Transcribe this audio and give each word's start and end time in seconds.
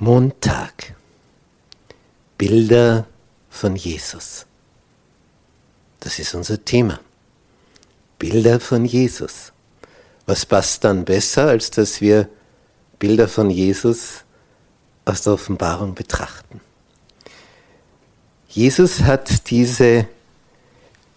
Montag. 0.00 0.94
Bilder 2.36 3.08
von 3.50 3.74
Jesus. 3.74 4.46
Das 5.98 6.20
ist 6.20 6.34
unser 6.34 6.64
Thema. 6.64 7.00
Bilder 8.16 8.60
von 8.60 8.84
Jesus. 8.84 9.52
Was 10.24 10.46
passt 10.46 10.84
dann 10.84 11.04
besser, 11.04 11.48
als 11.48 11.72
dass 11.72 12.00
wir 12.00 12.28
Bilder 13.00 13.26
von 13.26 13.50
Jesus 13.50 14.22
aus 15.04 15.22
der 15.22 15.32
Offenbarung 15.32 15.96
betrachten? 15.96 16.60
Jesus 18.48 19.00
hat 19.00 19.50
diese 19.50 20.06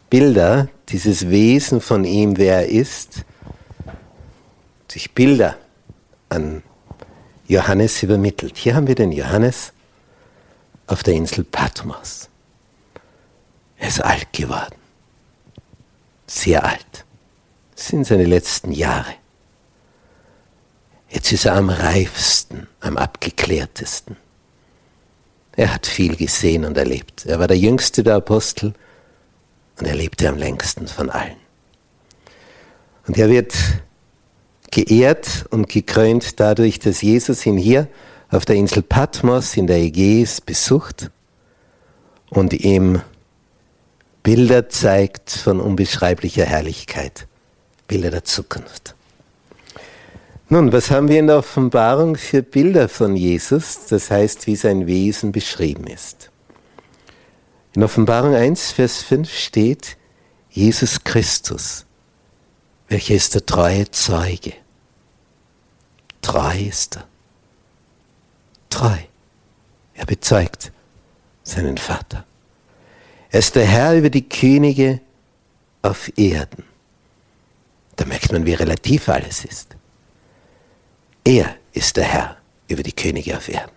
Bilder, 0.09 0.69
dieses 0.89 1.29
Wesen 1.29 1.81
von 1.81 2.03
ihm, 2.03 2.35
wer 2.37 2.61
er 2.61 2.69
ist, 2.69 3.25
durch 4.87 5.11
Bilder 5.11 5.57
an 6.29 6.63
Johannes 7.51 8.01
übermittelt. 8.01 8.57
Hier 8.57 8.75
haben 8.75 8.87
wir 8.87 8.95
den 8.95 9.11
Johannes 9.11 9.73
auf 10.87 11.03
der 11.03 11.15
Insel 11.15 11.43
Patmos. 11.43 12.29
Er 13.77 13.89
ist 13.89 14.01
alt 14.01 14.31
geworden. 14.31 14.75
Sehr 16.27 16.63
alt. 16.63 17.03
Das 17.75 17.87
sind 17.87 18.07
seine 18.07 18.23
letzten 18.23 18.71
Jahre. 18.71 19.13
Jetzt 21.09 21.33
ist 21.33 21.43
er 21.43 21.55
am 21.55 21.69
reifsten, 21.69 22.67
am 22.79 22.95
abgeklärtesten. 22.95 24.15
Er 25.57 25.73
hat 25.73 25.87
viel 25.87 26.15
gesehen 26.15 26.63
und 26.63 26.77
erlebt. 26.77 27.25
Er 27.25 27.37
war 27.39 27.49
der 27.49 27.57
jüngste 27.57 28.01
der 28.01 28.15
Apostel 28.15 28.73
und 29.77 29.85
er 29.85 29.95
lebte 29.95 30.29
am 30.29 30.37
längsten 30.37 30.87
von 30.87 31.09
allen. 31.09 31.35
Und 33.07 33.17
er 33.17 33.27
wird 33.27 33.53
geehrt 34.71 35.45
und 35.51 35.69
gekrönt 35.69 36.39
dadurch, 36.39 36.79
dass 36.79 37.01
Jesus 37.01 37.45
ihn 37.45 37.57
hier 37.57 37.87
auf 38.29 38.45
der 38.45 38.55
Insel 38.55 38.81
Patmos 38.81 39.57
in 39.57 39.67
der 39.67 39.77
Ägäis 39.77 40.41
besucht 40.41 41.11
und 42.29 42.53
ihm 42.53 43.01
Bilder 44.23 44.69
zeigt 44.69 45.31
von 45.31 45.59
unbeschreiblicher 45.59 46.45
Herrlichkeit, 46.45 47.27
Bilder 47.87 48.11
der 48.11 48.23
Zukunft. 48.23 48.95
Nun, 50.47 50.71
was 50.71 50.91
haben 50.91 51.07
wir 51.07 51.19
in 51.19 51.27
der 51.27 51.37
Offenbarung 51.37 52.15
für 52.15 52.43
Bilder 52.43 52.87
von 52.89 53.15
Jesus, 53.15 53.85
das 53.89 54.11
heißt, 54.11 54.47
wie 54.47 54.55
sein 54.55 54.85
Wesen 54.85 55.31
beschrieben 55.31 55.87
ist? 55.87 56.29
In 57.73 57.83
Offenbarung 57.83 58.35
1, 58.35 58.71
Vers 58.71 59.01
5 59.01 59.33
steht, 59.33 59.97
Jesus 60.49 61.03
Christus, 61.03 61.85
welcher 62.89 63.15
ist 63.15 63.33
der 63.33 63.45
treue 63.45 63.89
Zeuge. 63.91 64.53
Treu 66.31 66.61
ist 66.61 66.95
er. 66.95 67.03
Treu. 68.69 68.97
Er 69.95 70.05
bezeugt 70.05 70.71
seinen 71.43 71.77
Vater. 71.77 72.23
Er 73.31 73.39
ist 73.39 73.53
der 73.53 73.65
Herr 73.65 73.97
über 73.97 74.09
die 74.09 74.29
Könige 74.29 75.01
auf 75.81 76.09
Erden. 76.17 76.63
Da 77.97 78.05
merkt 78.05 78.31
man, 78.31 78.45
wie 78.45 78.53
relativ 78.53 79.09
alles 79.09 79.43
ist. 79.43 79.75
Er 81.25 81.57
ist 81.73 81.97
der 81.97 82.05
Herr 82.05 82.37
über 82.69 82.83
die 82.83 82.93
Könige 82.93 83.35
auf 83.35 83.49
Erden. 83.49 83.75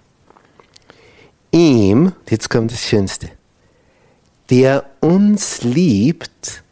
Ihm, 1.50 2.12
jetzt 2.30 2.50
kommt 2.50 2.70
das 2.70 2.82
Schönste, 2.82 3.30
der 4.48 4.88
uns 5.00 5.62
liebt 5.62 6.62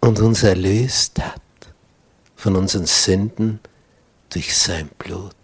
und 0.00 0.20
uns 0.20 0.42
erlöst 0.42 1.18
hat 1.18 1.40
von 2.36 2.56
unseren 2.56 2.84
Sünden 2.84 3.58
durch 4.32 4.56
sein 4.56 4.88
Blut, 4.98 5.34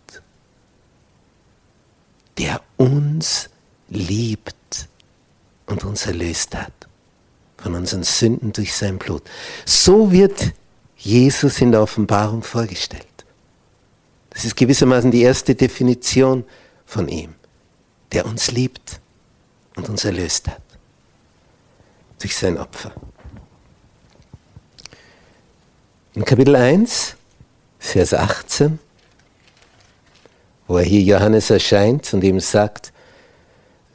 der 2.39 2.63
uns 2.77 3.51
liebt 3.89 4.89
und 5.67 5.85
uns 5.85 6.07
erlöst 6.07 6.57
hat 6.57 6.73
von 7.59 7.75
unseren 7.75 8.03
Sünden 8.03 8.53
durch 8.53 8.75
sein 8.75 8.99
Blut. 8.99 9.23
So 9.67 10.11
wird 10.11 10.55
Jesus 10.97 11.61
in 11.61 11.73
der 11.73 11.83
Offenbarung 11.83 12.43
vorgestellt. 12.43 13.07
Das 14.31 14.45
ist 14.45 14.57
gewissermaßen 14.57 15.11
die 15.11 15.23
erste 15.23 15.55
Definition 15.55 16.45
von 16.87 17.09
ihm, 17.09 17.35
der 18.13 18.25
uns 18.25 18.51
liebt 18.53 19.01
und 19.77 19.89
uns 19.89 20.05
erlöst 20.05 20.49
hat 20.49 20.63
durch 22.21 22.37
sein 22.37 22.57
Opfer. 22.57 22.93
In 26.15 26.25
Kapitel 26.25 26.57
1 26.57 27.18
Vers 27.79 28.13
18, 28.15 28.79
wo 30.67 30.79
er 30.79 30.85
hier 30.85 31.03
Johannes 31.03 31.51
erscheint 31.51 32.13
und 32.13 32.25
ihm 32.25 32.41
sagt, 32.41 32.93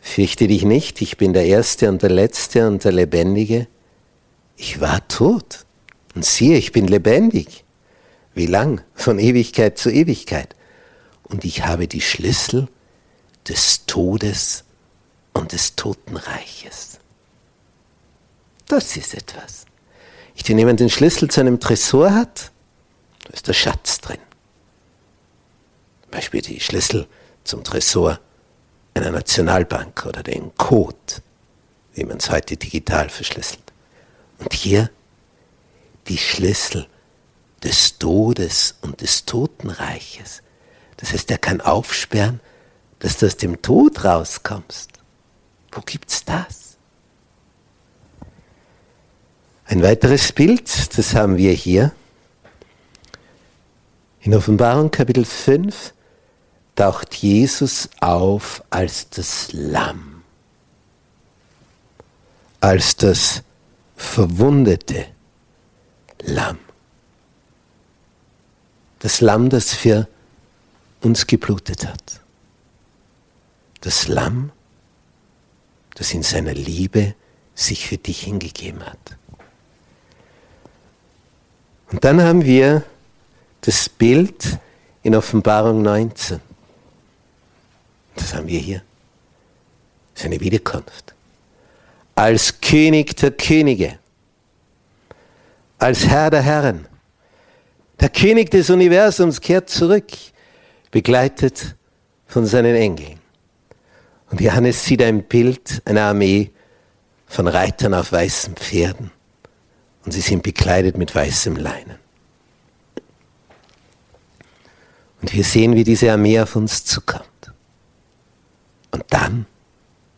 fürchte 0.02 0.48
dich 0.48 0.64
nicht, 0.64 1.02
ich 1.02 1.18
bin 1.18 1.34
der 1.34 1.46
Erste 1.46 1.90
und 1.90 2.02
der 2.02 2.10
Letzte 2.10 2.68
und 2.68 2.84
der 2.84 2.92
Lebendige. 2.92 3.68
Ich 4.56 4.80
war 4.80 5.08
tot 5.08 5.66
und 6.16 6.26
siehe, 6.26 6.58
ich 6.58 6.72
bin 6.72 6.88
lebendig. 6.88 7.64
Wie 8.34 8.48
lang? 8.48 8.82
Von 8.96 9.20
Ewigkeit 9.20 9.78
zu 9.78 9.92
Ewigkeit. 9.92 10.56
Und 11.24 11.46
ich 11.46 11.66
habe 11.66 11.88
die 11.88 12.02
Schlüssel 12.02 12.68
des 13.48 13.86
Todes 13.86 14.64
und 15.34 15.52
des 15.52 15.76
Totenreiches. 15.76 17.00
Das 18.68 18.96
ist 18.98 19.14
etwas. 19.14 19.66
Wenn 20.46 20.58
jemand 20.58 20.80
den 20.80 20.90
Schlüssel 20.90 21.30
zu 21.30 21.42
einem 21.42 21.60
Tresor 21.60 22.14
hat, 22.14 22.52
da 23.24 23.34
ist 23.34 23.48
der 23.48 23.54
Schatz 23.54 24.00
drin. 24.00 24.20
Zum 26.04 26.12
Beispiel 26.12 26.42
die 26.42 26.60
Schlüssel 26.60 27.08
zum 27.44 27.64
Tresor 27.64 28.20
einer 28.94 29.12
Nationalbank 29.12 30.06
oder 30.06 30.24
den 30.24 30.56
Code, 30.56 30.98
wie 31.94 32.04
man 32.04 32.18
es 32.18 32.30
heute 32.30 32.58
digital 32.58 33.10
verschlüsselt. 33.10 33.74
Und 34.40 34.54
hier 34.54 34.90
die 36.08 36.18
Schlüssel 36.18 36.88
des 37.64 37.98
Todes 37.98 38.76
und 38.82 39.02
des 39.02 39.26
Totenreiches. 39.26 40.44
Das 40.98 41.14
heißt, 41.14 41.32
er 41.32 41.38
kann 41.38 41.62
aufsperren, 41.62 42.40
dass 43.00 43.18
du 43.18 43.26
aus 43.26 43.38
dem 43.38 43.62
Tod 43.62 44.04
rauskommst. 44.04 44.92
Wo 45.72 45.82
gibt's 45.82 46.24
das? 46.26 46.78
Ein 49.66 49.82
weiteres 49.82 50.32
Bild, 50.32 50.98
das 50.98 51.16
haben 51.16 51.38
wir 51.38 51.54
hier. 51.54 51.94
In 54.24 54.34
Offenbarung 54.34 54.90
Kapitel 54.90 55.26
5 55.26 55.94
taucht 56.78 57.14
Jesus 57.16 57.90
auf 58.00 58.64
als 58.70 59.10
das 59.10 59.50
Lamm, 59.52 60.24
als 62.62 62.96
das 62.96 63.44
verwundete 63.98 65.08
Lamm. 66.22 66.58
Das 69.00 69.20
Lamm, 69.20 69.50
das 69.50 69.74
für 69.74 70.08
uns 71.02 71.28
geblutet 71.28 71.86
hat. 71.86 72.22
Das 73.82 74.08
Lamm, 74.08 74.54
das 75.96 76.14
in 76.14 76.24
seiner 76.24 76.54
Liebe 76.54 77.14
sich 77.56 77.88
für 77.90 77.98
dich 77.98 78.22
hingegeben 78.22 78.86
hat. 78.86 79.18
Und 81.92 82.06
dann 82.06 82.22
haben 82.22 82.46
wir 82.46 82.86
das 83.66 83.88
Bild 83.90 84.60
in 85.04 85.16
Offenbarung 85.16 85.82
19. 85.82 86.40
Das 88.16 88.34
haben 88.34 88.48
wir 88.48 88.60
hier. 88.60 88.82
Seine 90.14 90.40
Wiederkunft. 90.40 91.14
Als 92.16 92.62
König 92.62 93.16
der 93.16 93.32
Könige. 93.32 93.98
Als 95.80 96.06
Herr 96.08 96.30
der 96.30 96.42
Herren. 96.42 96.88
Der 98.00 98.10
König 98.10 98.52
des 98.52 98.70
Universums 98.70 99.40
kehrt 99.40 99.70
zurück, 99.70 100.12
begleitet 100.92 101.76
von 102.28 102.46
seinen 102.46 102.76
Engeln. 102.76 103.20
Und 104.30 104.42
Johannes 104.42 104.84
sieht 104.84 105.02
ein 105.02 105.24
Bild 105.24 105.82
einer 105.86 106.04
Armee 106.04 106.52
von 107.28 107.48
Reitern 107.48 107.94
auf 107.94 108.12
weißen 108.12 108.56
Pferden. 108.56 109.12
Und 110.06 110.12
sie 110.12 110.22
sind 110.22 110.44
bekleidet 110.44 110.98
mit 110.98 111.16
weißem 111.16 111.56
Leinen. 111.56 112.04
Und 115.24 115.32
wir 115.32 115.46
sehen, 115.46 115.78
wie 115.78 115.86
diese 115.86 116.12
Armee 116.12 116.38
auf 116.42 116.58
uns 116.58 116.84
zukommt. 116.84 117.24
Und 118.92 119.06
dann 119.08 119.46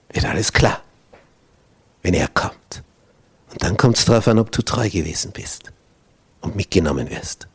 wird 0.10 0.25
alles 0.25 0.52
klar, 0.52 0.81
wenn 2.02 2.16
er 2.16 2.28
kommt. 2.28 2.81
Und 3.52 3.62
dann 3.62 3.78
kommt 3.78 3.98
es 3.98 4.06
darauf 4.06 4.28
an, 4.28 4.40
ob 4.40 4.52
du 4.52 4.63
treu 4.63 4.90
gewesen 4.90 5.31
bist 5.31 5.72
und 6.42 6.56
mitgenommen 6.56 7.07
wirst 7.12 7.48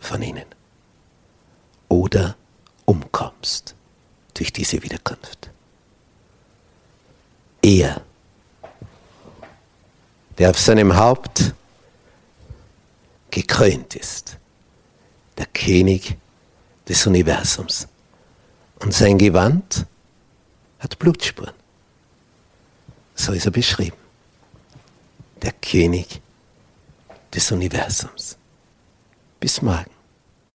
von 0.00 0.22
ihnen. 0.22 0.46
Oder 1.90 2.36
umkommst 2.86 3.74
durch 4.32 4.50
diese 4.50 4.82
Wiederkunft. 4.82 5.50
Er, 7.60 8.00
der 10.38 10.48
auf 10.48 10.58
seinem 10.58 10.96
Haupt 10.96 11.52
gekrönt 13.30 13.94
ist, 13.94 14.38
der 15.36 15.44
König 15.52 16.16
des 16.88 17.06
Universums 17.06 17.86
Und 18.80 18.94
sein 18.94 19.18
Gewand 19.18 19.86
hat 20.78 20.98
Blutspuren. 20.98 21.54
So 23.14 23.32
ist 23.32 23.46
er 23.46 23.50
beschrieben. 23.50 23.96
Der 25.42 25.52
König 25.52 26.20
des 27.34 27.50
Universums. 27.50 28.36
Bis 29.40 29.60
morgen. 29.60 29.97